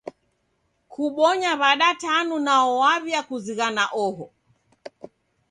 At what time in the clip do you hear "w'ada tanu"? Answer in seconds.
1.59-2.35